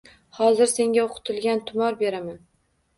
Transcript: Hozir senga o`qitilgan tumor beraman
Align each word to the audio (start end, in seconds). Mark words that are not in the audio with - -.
Hozir 0.37 0.71
senga 0.71 1.05
o`qitilgan 1.11 1.63
tumor 1.71 2.03
beraman 2.05 2.45